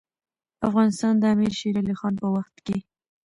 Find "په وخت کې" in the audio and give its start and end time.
2.21-2.77